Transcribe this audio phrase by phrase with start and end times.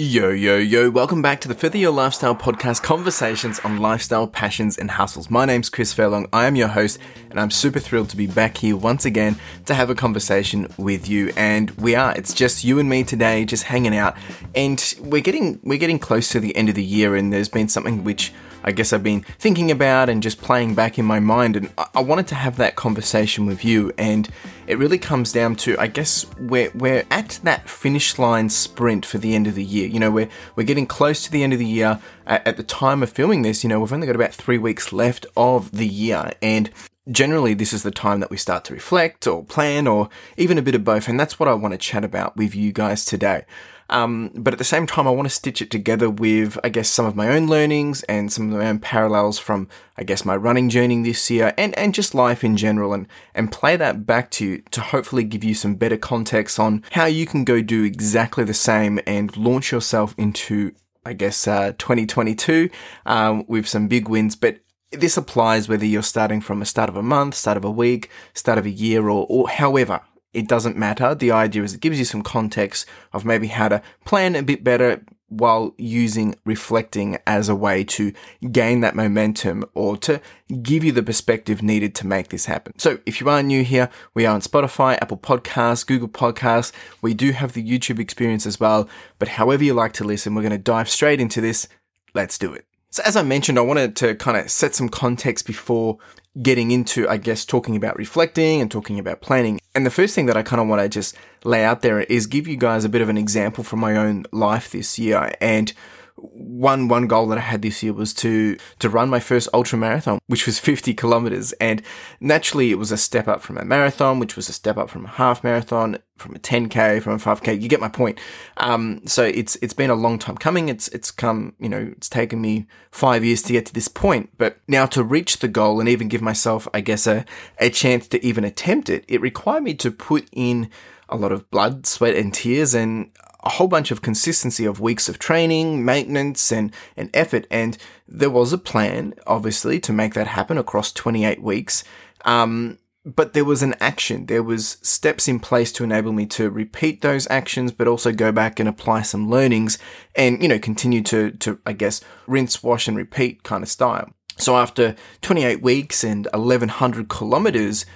[0.00, 4.78] Yo, yo, yo, welcome back to the Further Your Lifestyle podcast conversations on lifestyle, passions,
[4.78, 5.28] and hustles.
[5.28, 6.28] My name's Chris Furlong.
[6.32, 9.74] I am your host, and I'm super thrilled to be back here once again to
[9.74, 11.32] have a conversation with you.
[11.36, 14.16] And we are, it's just you and me today, just hanging out.
[14.54, 17.68] And we're getting, we're getting close to the end of the year, and there's been
[17.68, 18.32] something which
[18.68, 21.56] I guess I've been thinking about and just playing back in my mind.
[21.56, 23.94] And I wanted to have that conversation with you.
[23.96, 24.28] And
[24.66, 29.16] it really comes down to, I guess, we're, we're at that finish line sprint for
[29.16, 29.88] the end of the year.
[29.88, 31.98] You know, we're, we're getting close to the end of the year.
[32.26, 34.92] At, at the time of filming this, you know, we've only got about three weeks
[34.92, 36.32] left of the year.
[36.42, 36.70] And
[37.10, 40.62] generally this is the time that we start to reflect or plan or even a
[40.62, 41.08] bit of both.
[41.08, 43.46] And that's what I want to chat about with you guys today.
[43.90, 46.88] Um, but at the same time, I want to stitch it together with, I guess,
[46.90, 50.36] some of my own learnings and some of my own parallels from, I guess, my
[50.36, 54.30] running journey this year and, and just life in general and, and play that back
[54.32, 57.84] to you to hopefully give you some better context on how you can go do
[57.84, 60.72] exactly the same and launch yourself into,
[61.04, 62.68] I guess, uh, 2022
[63.06, 64.36] um, with some big wins.
[64.36, 67.70] But this applies whether you're starting from a start of a month, start of a
[67.70, 70.00] week, start of a year, or, or however
[70.32, 71.14] it doesn't matter.
[71.14, 74.62] The idea is it gives you some context of maybe how to plan a bit
[74.62, 78.12] better while using reflecting as a way to
[78.50, 80.20] gain that momentum or to
[80.62, 82.78] give you the perspective needed to make this happen.
[82.78, 86.72] So if you are new here, we are on Spotify, Apple Podcasts, Google Podcasts.
[87.02, 90.42] We do have the YouTube experience as well, but however you like to listen, we're
[90.42, 91.68] going to dive straight into this.
[92.14, 92.67] Let's do it.
[92.98, 95.98] So as I mentioned, I wanted to kind of set some context before
[96.42, 99.60] getting into, I guess, talking about reflecting and talking about planning.
[99.72, 102.26] And the first thing that I kind of want to just lay out there is
[102.26, 105.32] give you guys a bit of an example from my own life this year.
[105.40, 105.72] And
[106.20, 109.78] one one goal that I had this year was to to run my first ultra
[109.78, 111.82] marathon, which was 50 kilometers, and
[112.20, 115.04] naturally it was a step up from a marathon, which was a step up from
[115.04, 117.60] a half marathon, from a 10k, from a 5k.
[117.60, 118.18] You get my point.
[118.56, 120.68] Um, so it's it's been a long time coming.
[120.68, 124.30] It's it's come, you know, it's taken me five years to get to this point,
[124.38, 127.24] but now to reach the goal and even give myself, I guess, a
[127.58, 130.70] a chance to even attempt it, it required me to put in
[131.08, 133.10] a lot of blood, sweat, and tears, and
[133.44, 137.46] a whole bunch of consistency of weeks of training, maintenance, and, and effort.
[137.50, 141.84] And there was a plan, obviously, to make that happen across 28 weeks.
[142.24, 144.26] Um, but there was an action.
[144.26, 148.32] There was steps in place to enable me to repeat those actions, but also go
[148.32, 149.78] back and apply some learnings
[150.14, 154.10] and, you know, continue to, to, I guess, rinse, wash and repeat kind of style.
[154.36, 157.86] So after 28 weeks and 1100 kilometers,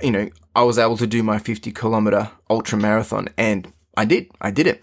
[0.00, 4.30] you know, I was able to do my 50 kilometer ultra marathon and I did.
[4.40, 4.82] I did it.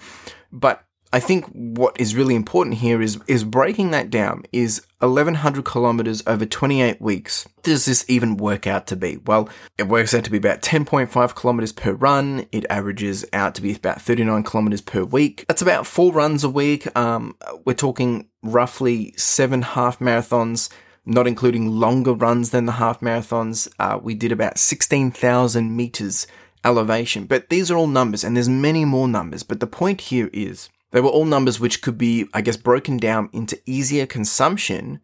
[0.51, 4.43] But I think what is really important here is is breaking that down.
[4.51, 7.47] Is 1100 kilometers over 28 weeks.
[7.63, 9.17] Does this even work out to be?
[9.17, 9.47] Well,
[9.77, 12.45] it works out to be about 10.5 kilometers per run.
[12.51, 15.45] It averages out to be about 39 kilometers per week.
[15.47, 16.87] That's about four runs a week.
[16.97, 20.69] Um, we're talking roughly seven half marathons,
[21.05, 23.69] not including longer runs than the half marathons.
[23.79, 26.27] Uh, we did about 16,000 meters
[26.63, 27.25] elevation.
[27.25, 29.43] But these are all numbers, and there's many more numbers.
[29.43, 32.97] But the point here is they were all numbers which could be, I guess, broken
[32.97, 34.99] down into easier consumption,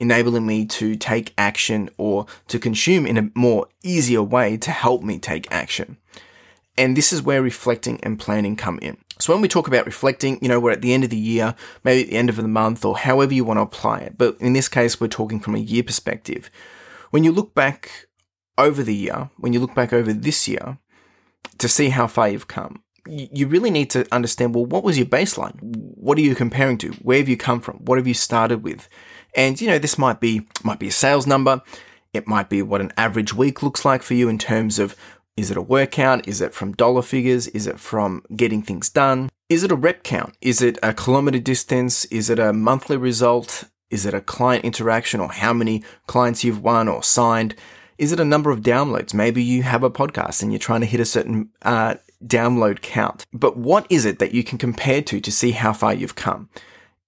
[0.00, 5.02] enabling me to take action or to consume in a more easier way to help
[5.02, 5.96] me take action.
[6.76, 8.98] And this is where reflecting and planning come in.
[9.18, 11.56] So when we talk about reflecting, you know, we're at the end of the year,
[11.82, 14.16] maybe at the end of the month, or however you want to apply it.
[14.16, 16.50] But in this case, we're talking from a year perspective.
[17.10, 18.06] When you look back
[18.56, 20.78] over the year, when you look back over this year,
[21.58, 25.06] to see how far you've come, you really need to understand well, what was your
[25.06, 25.58] baseline?
[25.62, 26.92] What are you comparing to?
[27.02, 27.76] Where have you come from?
[27.78, 28.88] What have you started with?
[29.34, 31.62] And you know, this might be might be a sales number.
[32.12, 34.96] It might be what an average week looks like for you in terms of
[35.36, 36.26] is it a workout?
[36.26, 37.46] Is it from dollar figures?
[37.48, 39.30] Is it from getting things done?
[39.48, 40.36] Is it a rep count?
[40.40, 42.04] Is it a kilometer distance?
[42.06, 43.64] Is it a monthly result?
[43.88, 47.54] Is it a client interaction or how many clients you've won or signed?
[47.98, 49.12] Is it a number of downloads?
[49.12, 53.26] Maybe you have a podcast and you're trying to hit a certain uh, download count.
[53.32, 56.48] But what is it that you can compare to to see how far you've come?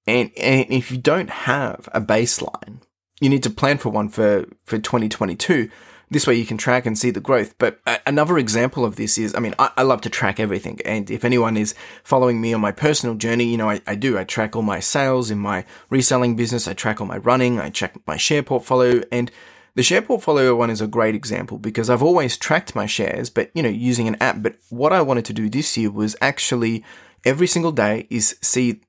[0.06, 2.80] And, and if you don't have a baseline,
[3.20, 5.70] you need to plan for one for, for 2022.
[6.12, 7.54] This way you can track and see the growth.
[7.58, 10.80] But another example of this is, I mean, I, I, love to track everything.
[10.84, 11.72] And if anyone is
[12.02, 14.18] following me on my personal journey, you know, I, I do.
[14.18, 16.66] I track all my sales in my reselling business.
[16.66, 17.60] I track all my running.
[17.60, 19.30] I check my share portfolio and
[19.74, 23.50] the share portfolio one is a great example because I've always tracked my shares, but
[23.54, 24.42] you know, using an app.
[24.42, 26.84] But what I wanted to do this year was actually
[27.24, 28.80] every single day is see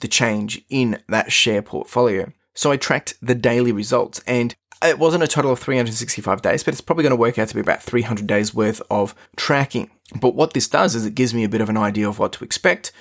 [0.00, 2.32] the change in that share portfolio.
[2.54, 6.72] So I tracked the daily results and it wasn't a total of 365 days, but
[6.72, 9.90] it's probably going to work out to be about 300 days worth of tracking.
[10.18, 12.32] But what this does is it gives me a bit of an idea of what
[12.34, 12.92] to expect.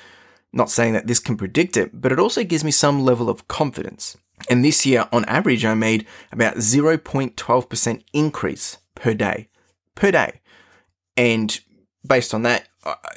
[0.51, 3.47] Not saying that this can predict it, but it also gives me some level of
[3.47, 4.17] confidence.
[4.49, 9.49] And this year, on average, I made about 0.12% increase per day.
[9.95, 10.41] Per day.
[11.17, 11.59] And
[12.05, 12.67] based on that,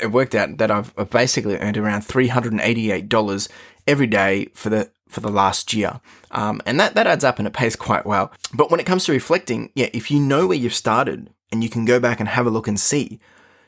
[0.01, 3.49] it worked out that I've basically earned around $388
[3.87, 6.01] every day for the for the last year.
[6.31, 8.33] Um, and that, that adds up and it pays quite well.
[8.55, 11.69] But when it comes to reflecting, yeah, if you know where you've started and you
[11.69, 13.21] can go back and have a look and see,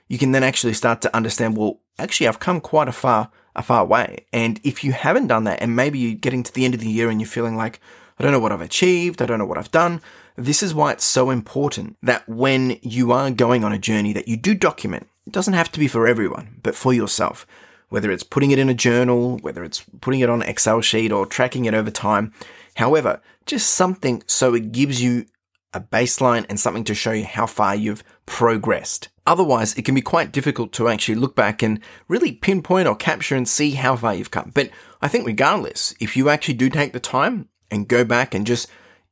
[0.08, 3.62] you can then actually start to understand, well, actually I've come quite a far, a
[3.62, 4.26] far way.
[4.32, 6.88] And if you haven't done that and maybe you're getting to the end of the
[6.88, 7.80] year and you're feeling like,
[8.18, 9.20] I don't know what I've achieved.
[9.20, 10.00] I don't know what I've done.
[10.36, 14.28] This is why it's so important that when you are going on a journey that
[14.28, 15.08] you do document.
[15.26, 17.46] It doesn't have to be for everyone, but for yourself
[17.94, 21.12] whether it's putting it in a journal, whether it's putting it on an Excel sheet
[21.12, 22.32] or tracking it over time.
[22.74, 25.26] However, just something so it gives you
[25.72, 29.10] a baseline and something to show you how far you've progressed.
[29.26, 33.34] Otherwise, it can be quite difficult to actually look back and really pinpoint or capture
[33.34, 34.50] and see how far you've come.
[34.54, 38.46] But I think regardless, if you actually do take the time and go back and
[38.46, 38.68] just,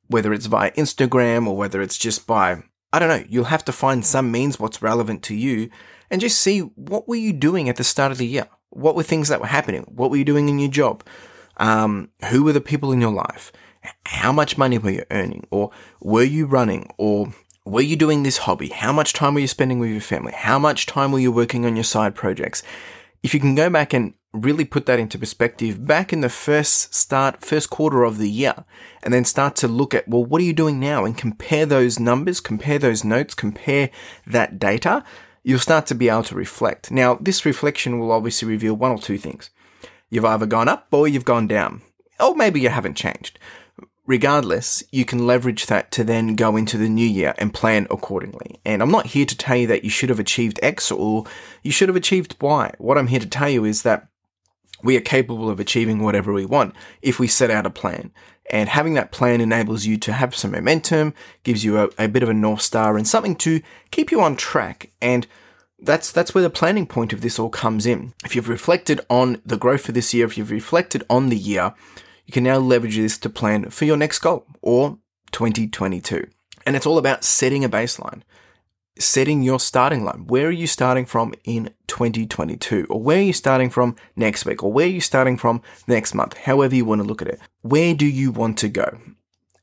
[0.09, 2.63] whether it's via Instagram or whether it's just by,
[2.93, 5.71] I don't know, you'll have to find some means what's relevant to you
[6.11, 8.47] and just see what were you doing at the start of the year?
[8.69, 9.83] What were things that were happening?
[9.89, 11.03] What were you doing in your job?
[11.57, 13.51] Um, who were the people in your life?
[14.07, 15.47] How much money were you earning?
[15.51, 15.71] Or
[16.01, 16.91] were you running?
[16.99, 17.33] Or
[17.65, 18.69] were you doing this hobby?
[18.69, 20.33] How much time were you spending with your family?
[20.35, 22.63] How much time were you working on your side projects?
[23.23, 26.95] If you can go back and really put that into perspective back in the first
[26.95, 28.65] start, first quarter of the year,
[29.03, 31.05] and then start to look at, well, what are you doing now?
[31.05, 33.91] And compare those numbers, compare those notes, compare
[34.27, 35.05] that data
[35.43, 36.91] you'll start to be able to reflect.
[36.91, 39.51] Now, this reflection will obviously reveal one or two things.
[40.11, 41.83] You've either gone up or you've gone down,
[42.21, 43.39] or maybe you haven't changed.
[44.05, 48.61] Regardless, you can leverage that to then go into the new year and plan accordingly.
[48.65, 51.25] And I'm not here to tell you that you should have achieved X or
[51.63, 52.73] you should have achieved Y.
[52.79, 54.09] What I'm here to tell you is that
[54.83, 58.11] we are capable of achieving whatever we want if we set out a plan.
[58.51, 61.15] And having that plan enables you to have some momentum,
[61.45, 63.63] gives you a, a, bit of a North Star and something to
[63.93, 64.91] keep you on track.
[65.01, 65.29] And
[65.79, 68.15] that's, that's where the planning point of this all comes in.
[68.25, 71.75] If you've reflected on the growth for this year, if you've reflected on the year,
[72.27, 74.99] you can now leverage this to plan for your next goal or
[75.33, 76.27] 2022.
[76.65, 78.23] And it's all about setting a baseline
[78.99, 80.27] setting your starting line.
[80.27, 82.87] Where are you starting from in 2022?
[82.89, 84.63] Or where are you starting from next week?
[84.63, 86.37] Or where are you starting from next month?
[86.39, 87.41] However you want to look at it.
[87.63, 88.99] Where do you want to go?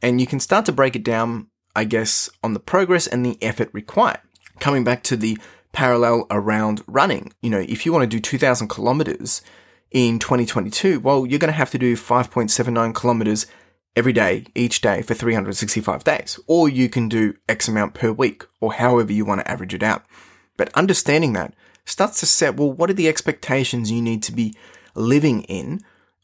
[0.01, 3.37] And you can start to break it down, I guess, on the progress and the
[3.41, 4.21] effort required.
[4.59, 5.37] Coming back to the
[5.71, 9.41] parallel around running, you know, if you want to do 2000 kilometers
[9.91, 13.47] in 2022, well, you're going to have to do 5.79 kilometers
[13.95, 16.39] every day, each day for 365 days.
[16.47, 19.83] Or you can do X amount per week or however you want to average it
[19.83, 20.05] out.
[20.57, 21.53] But understanding that
[21.85, 24.53] starts to set, well, what are the expectations you need to be
[24.95, 25.81] living in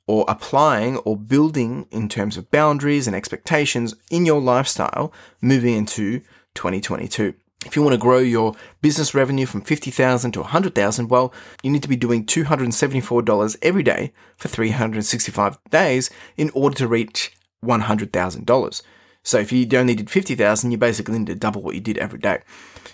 [0.08, 5.12] or applying or building in terms of boundaries and expectations in your lifestyle
[5.42, 6.20] moving into
[6.54, 7.34] 2022.
[7.66, 11.34] If you want to grow your business revenue from 50,000 to 100,000, well,
[11.64, 17.36] you need to be doing $274 every day for 365 days in order to reach
[17.64, 18.82] $100,000.
[19.24, 22.20] So if you only did 50,000, you basically need to double what you did every
[22.20, 22.42] day.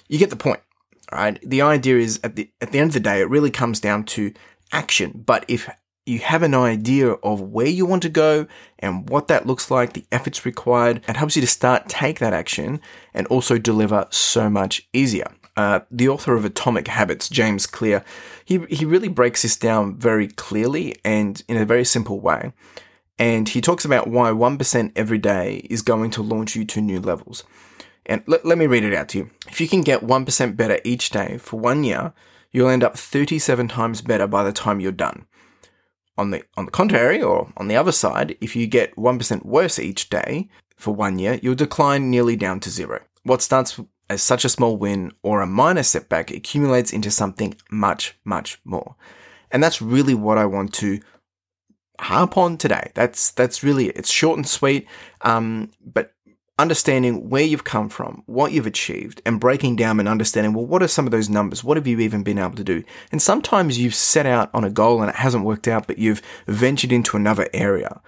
[0.07, 0.61] You get the point,
[1.11, 1.37] right?
[1.43, 4.05] The idea is at the, at the end of the day, it really comes down
[4.05, 4.33] to
[4.71, 5.23] action.
[5.25, 5.69] But if
[6.05, 8.47] you have an idea of where you want to go
[8.79, 12.33] and what that looks like, the efforts required, it helps you to start take that
[12.33, 12.81] action
[13.13, 15.27] and also deliver so much easier.
[15.55, 18.03] Uh, the author of Atomic Habits, James Clear,
[18.45, 22.51] he, he really breaks this down very clearly and in a very simple way.
[23.19, 26.99] And he talks about why 1% every day is going to launch you to new
[26.99, 27.43] levels.
[28.07, 29.29] And let, let me read it out to you.
[29.47, 32.13] If you can get 1% better each day for one year,
[32.51, 35.27] you'll end up 37 times better by the time you're done.
[36.17, 39.79] On the, on the contrary, or on the other side, if you get 1% worse
[39.79, 43.01] each day for one year, you'll decline nearly down to zero.
[43.23, 43.79] What starts
[44.11, 48.95] as such a small win or a minor setback accumulates into something much, much more.
[49.51, 50.99] And that's really what I want to
[51.97, 52.91] harp on today.
[52.93, 53.95] That's that's really it.
[53.95, 54.85] It's short and sweet,
[55.21, 56.13] um, but
[56.61, 60.83] understanding where you've come from, what you've achieved, and breaking down and understanding, well, what
[60.83, 61.63] are some of those numbers?
[61.63, 62.83] What have you even been able to do?
[63.11, 66.21] And sometimes you've set out on a goal and it hasn't worked out, but you've
[66.47, 67.99] ventured into another area.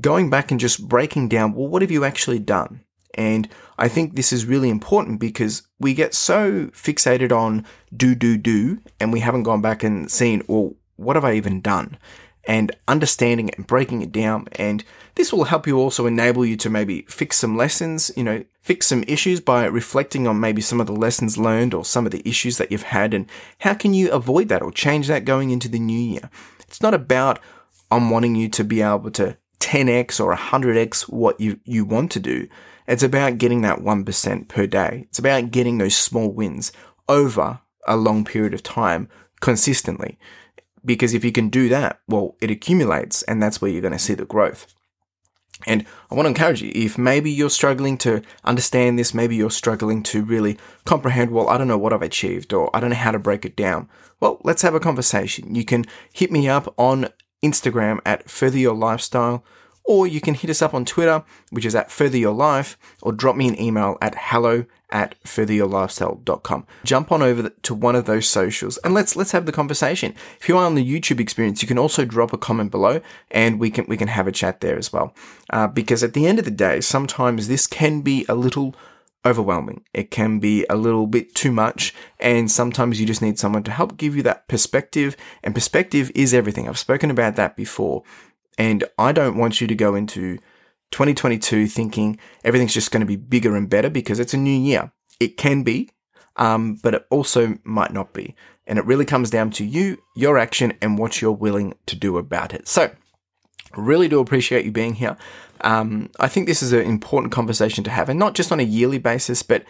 [0.00, 2.82] Going back and just breaking down, well, what have you actually done?
[3.14, 7.64] And I think this is really important because we get so fixated on
[7.96, 11.60] do, do, do, and we haven't gone back and seen, well, what have I even
[11.60, 11.98] done?
[12.44, 14.48] And understanding it and breaking it down.
[14.52, 14.84] And
[15.14, 18.86] this will help you also enable you to maybe fix some lessons, you know, fix
[18.86, 22.26] some issues by reflecting on maybe some of the lessons learned or some of the
[22.28, 23.26] issues that you've had and
[23.60, 26.30] how can you avoid that or change that going into the new year.
[26.60, 27.38] It's not about
[27.90, 32.20] I'm wanting you to be able to 10x or 100x what you, you want to
[32.20, 32.48] do.
[32.88, 35.06] It's about getting that 1% per day.
[35.08, 36.72] It's about getting those small wins
[37.08, 39.08] over a long period of time
[39.40, 40.18] consistently.
[40.84, 43.98] Because if you can do that, well, it accumulates and that's where you're going to
[43.98, 44.66] see the growth.
[45.66, 49.50] And I want to encourage you, if maybe you're struggling to understand this, maybe you're
[49.50, 52.96] struggling to really comprehend, well, I don't know what I've achieved or I don't know
[52.96, 53.88] how to break it down.
[54.18, 55.54] Well, let's have a conversation.
[55.54, 57.08] You can hit me up on
[57.44, 59.44] Instagram at Further Your Lifestyle
[59.84, 63.12] or you can hit us up on Twitter, which is at Further Your Life, or
[63.12, 66.66] drop me an email at hello at furtheryourlifestyle.com.
[66.84, 70.14] Jump on over to one of those socials and let's let's have the conversation.
[70.38, 73.58] If you are on the YouTube experience, you can also drop a comment below and
[73.58, 75.14] we can we can have a chat there as well.
[75.50, 78.74] Uh, because at the end of the day, sometimes this can be a little
[79.24, 79.84] overwhelming.
[79.94, 83.70] It can be a little bit too much, and sometimes you just need someone to
[83.70, 85.16] help give you that perspective.
[85.42, 86.68] And perspective is everything.
[86.68, 88.02] I've spoken about that before.
[88.58, 90.38] And I don't want you to go into
[90.90, 94.92] 2022 thinking everything's just going to be bigger and better because it's a new year.
[95.18, 95.90] It can be,
[96.36, 98.34] um, but it also might not be.
[98.66, 102.18] And it really comes down to you, your action, and what you're willing to do
[102.18, 102.68] about it.
[102.68, 102.90] So,
[103.76, 105.16] really do appreciate you being here.
[105.62, 108.64] Um, I think this is an important conversation to have, and not just on a
[108.64, 109.64] yearly basis, but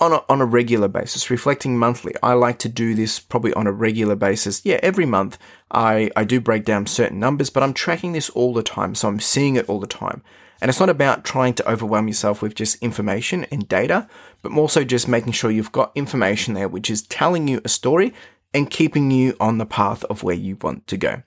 [0.00, 2.14] on a, on a regular basis, reflecting monthly.
[2.22, 4.64] I like to do this probably on a regular basis.
[4.64, 5.38] Yeah, every month
[5.70, 8.94] I, I do break down certain numbers, but I'm tracking this all the time.
[8.94, 10.22] So I'm seeing it all the time.
[10.60, 14.08] And it's not about trying to overwhelm yourself with just information and data,
[14.42, 17.68] but more so just making sure you've got information there which is telling you a
[17.68, 18.12] story
[18.52, 21.22] and keeping you on the path of where you want to go.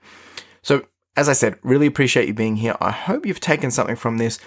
[0.62, 2.76] So, as I said, really appreciate you being here.
[2.80, 4.38] I hope you've taken something from this.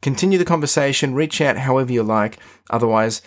[0.00, 2.38] Continue the conversation, reach out however you like.
[2.70, 3.22] Otherwise,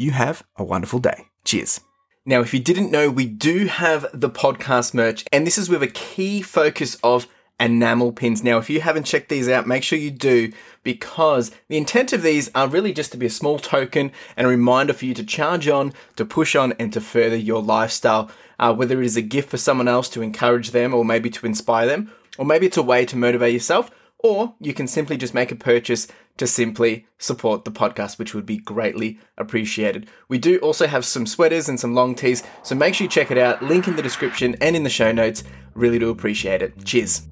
[0.00, 1.26] you have a wonderful day.
[1.44, 1.80] Cheers.
[2.24, 5.82] Now, if you didn't know, we do have the podcast merch, and this is with
[5.82, 7.26] a key focus of
[7.58, 8.42] enamel pins.
[8.42, 10.52] Now, if you haven't checked these out, make sure you do
[10.82, 14.50] because the intent of these are really just to be a small token and a
[14.50, 18.30] reminder for you to charge on, to push on, and to further your lifestyle.
[18.58, 21.46] Uh, whether it is a gift for someone else to encourage them or maybe to
[21.46, 25.34] inspire them, or maybe it's a way to motivate yourself, or you can simply just
[25.34, 26.06] make a purchase
[26.40, 30.08] to simply support the podcast, which would be greatly appreciated.
[30.26, 33.30] We do also have some sweaters and some long tees, so make sure you check
[33.30, 33.62] it out.
[33.62, 35.44] Link in the description and in the show notes.
[35.74, 36.82] Really do appreciate it.
[36.82, 37.26] Cheers.